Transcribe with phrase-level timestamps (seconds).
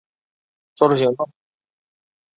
[0.03, 0.07] 并
[0.73, 1.31] 做出行动